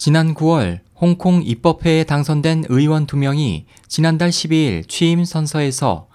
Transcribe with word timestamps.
지난 0.00 0.32
9월 0.32 0.78
홍콩 0.98 1.42
입법회에 1.44 2.04
당선된 2.04 2.64
의원 2.70 3.06
2명이 3.06 3.64
지난달 3.86 4.30
12일 4.30 4.88
취임 4.88 5.26
선서에서 5.26 6.08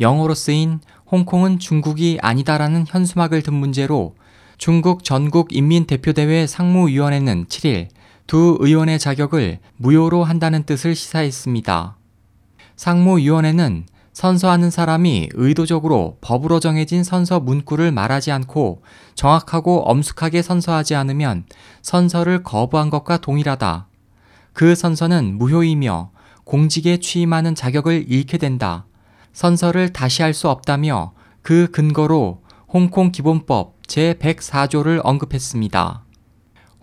영어로 0.00 0.34
쓰인 0.34 0.80
홍콩은 1.08 1.60
중국이 1.60 2.18
아니다라는 2.20 2.86
현수막을 2.88 3.42
든 3.42 3.54
문제로 3.54 4.16
중국 4.56 5.04
전국 5.04 5.54
인민대표대회 5.54 6.48
상무위원회는 6.48 7.46
7일 7.46 7.86
두 8.26 8.58
의원의 8.58 8.98
자격을 8.98 9.60
무효로 9.76 10.24
한다는 10.24 10.64
뜻을 10.64 10.96
시사했습니다. 10.96 11.96
상무위원회는 12.74 13.86
선서하는 14.18 14.72
사람이 14.72 15.28
의도적으로 15.34 16.18
법으로 16.20 16.58
정해진 16.58 17.04
선서 17.04 17.38
문구를 17.38 17.92
말하지 17.92 18.32
않고 18.32 18.82
정확하고 19.14 19.82
엄숙하게 19.88 20.42
선서하지 20.42 20.96
않으면 20.96 21.44
선서를 21.82 22.42
거부한 22.42 22.90
것과 22.90 23.18
동일하다. 23.18 23.86
그 24.54 24.74
선서는 24.74 25.38
무효이며 25.38 26.10
공직에 26.42 26.96
취임하는 26.96 27.54
자격을 27.54 28.06
잃게 28.08 28.38
된다. 28.38 28.86
선서를 29.32 29.92
다시 29.92 30.22
할 30.22 30.34
수 30.34 30.48
없다며 30.48 31.12
그 31.42 31.70
근거로 31.70 32.42
홍콩 32.66 33.12
기본법 33.12 33.80
제104조를 33.82 35.00
언급했습니다. 35.04 36.04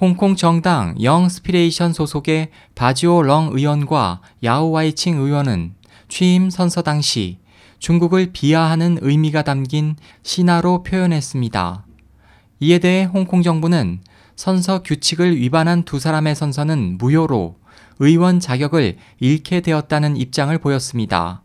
홍콩 0.00 0.36
정당 0.36 0.94
영 1.02 1.28
스피레이션 1.28 1.94
소속의 1.94 2.50
바지오 2.76 3.22
렁 3.22 3.50
의원과 3.54 4.20
야오와이칭 4.44 5.16
의원은 5.16 5.74
취임 6.08 6.50
선서 6.50 6.82
당시 6.82 7.38
중국을 7.78 8.30
비하하는 8.32 8.98
의미가 9.00 9.42
담긴 9.42 9.96
신화로 10.22 10.82
표현했습니다. 10.82 11.84
이에 12.60 12.78
대해 12.78 13.04
홍콩 13.04 13.42
정부는 13.42 14.00
선서 14.36 14.82
규칙을 14.82 15.36
위반한 15.36 15.84
두 15.84 15.98
사람의 15.98 16.34
선서는 16.34 16.98
무효로 16.98 17.56
의원 17.98 18.40
자격을 18.40 18.96
잃게 19.20 19.60
되었다는 19.60 20.16
입장을 20.16 20.56
보였습니다. 20.58 21.42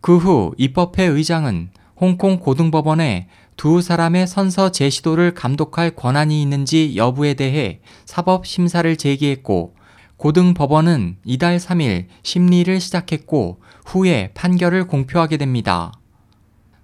그 0.00 0.16
후 0.16 0.54
입법회 0.56 1.04
의장은 1.04 1.70
홍콩 1.96 2.38
고등법원에 2.38 3.28
두 3.56 3.82
사람의 3.82 4.26
선서 4.26 4.72
제시도를 4.72 5.34
감독할 5.34 5.90
권한이 5.90 6.40
있는지 6.40 6.94
여부에 6.96 7.34
대해 7.34 7.80
사법 8.06 8.46
심사를 8.46 8.96
제기했고 8.96 9.74
고등법원은 10.20 11.16
이달 11.24 11.56
3일 11.56 12.04
심리를 12.22 12.78
시작했고 12.78 13.58
후에 13.86 14.32
판결을 14.34 14.86
공표하게 14.86 15.38
됩니다. 15.38 15.94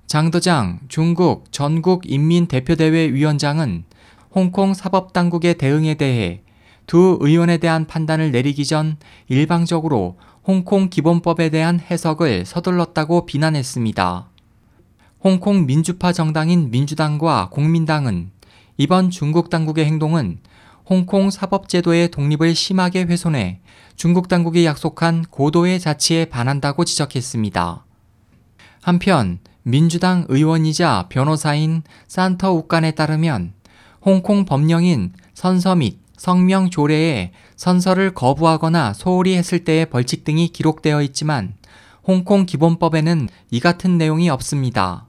장더장 0.07 0.81
중국 0.89 1.53
전국인민대표대회 1.53 3.13
위원장은 3.13 3.85
홍콩 4.35 4.73
사법당국의 4.73 5.59
대응에 5.59 5.97
대해 5.97 6.45
두 6.87 7.19
의원에 7.21 7.59
대한 7.59 7.87
판단을 7.87 8.33
내리기 8.33 8.65
전 8.65 8.97
일방적으로 9.29 10.17
홍콩 10.43 10.89
기본법에 10.89 11.51
대한 11.51 11.79
해석을 11.79 12.47
서둘렀다고 12.47 13.27
비난했습니다. 13.27 14.31
홍콩 15.23 15.67
민주파 15.67 16.15
정당인 16.15 16.71
민주당과 16.71 17.51
공민당은 17.51 18.31
이번 18.79 19.11
중국 19.11 19.51
당국의 19.51 19.85
행동은 19.85 20.39
홍콩 20.89 21.31
사법제도의 21.31 22.13
독립을 22.13 22.55
심하게 22.55 23.03
훼손해 23.03 23.61
중국 23.97 24.29
당국이 24.29 24.65
약속한 24.65 25.25
고도의 25.29 25.81
자치에 25.81 26.27
반한다고 26.27 26.85
지적했습니다. 26.85 27.85
한편 28.83 29.41
민주당 29.65 30.25
의원이자 30.29 31.07
변호사인 31.09 31.83
산터 32.07 32.53
우간에 32.53 32.93
따르면 32.93 33.55
홍콩 34.01 34.45
법령인 34.45 35.13
선서 35.35 35.75
및 35.75 35.99
성명 36.17 36.71
조례에 36.71 37.33
선서를 37.57 38.15
거부하거나 38.15 38.93
소홀히 38.93 39.37
했을 39.37 39.65
때의 39.65 39.87
벌칙 39.91 40.23
등이 40.23 40.49
기록되어 40.49 41.03
있지만 41.03 41.55
홍콩 42.05 42.47
기본법에는 42.47 43.29
이 43.51 43.59
같은 43.59 43.99
내용이 43.99 44.31
없습니다. 44.31 45.09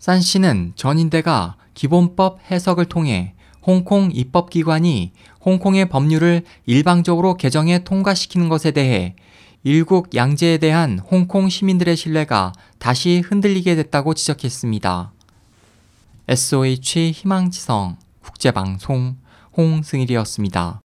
산 0.00 0.20
씨는 0.20 0.72
전 0.74 0.98
인대가 0.98 1.54
기본법 1.74 2.40
해석을 2.50 2.86
통해 2.86 3.34
홍콩 3.64 4.10
입법기관이 4.12 5.12
홍콩의 5.44 5.88
법률을 5.88 6.42
일방적으로 6.66 7.34
개정해 7.36 7.84
통과시키는 7.84 8.48
것에 8.48 8.72
대해 8.72 9.16
일국 9.64 10.14
양제에 10.14 10.58
대한 10.58 10.98
홍콩 10.98 11.48
시민들의 11.48 11.96
신뢰가 11.96 12.52
다시 12.78 13.22
흔들리게 13.24 13.76
됐다고 13.76 14.14
지적했습니다. 14.14 15.12
SOH 16.28 17.12
희망지성 17.12 17.96
국제방송 18.22 19.16
홍승일이었습니다. 19.56 20.81